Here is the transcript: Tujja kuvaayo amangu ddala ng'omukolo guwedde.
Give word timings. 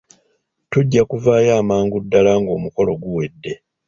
Tujja 0.71 1.01
kuvaayo 1.09 1.51
amangu 1.61 1.97
ddala 2.03 2.31
ng'omukolo 2.41 2.91
guwedde. 3.01 3.51